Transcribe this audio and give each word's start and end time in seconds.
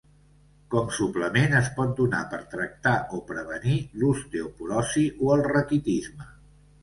Com 0.75 0.87
suplement 0.99 1.51
es 1.57 1.67
pot 1.79 1.91
donar 1.99 2.21
per 2.31 2.39
tractar 2.53 2.93
o 3.17 3.21
prevenir 3.29 3.75
l'osteoporosi 4.01 5.03
o 5.27 5.33
el 5.35 5.45
raquitisme. 5.55 6.27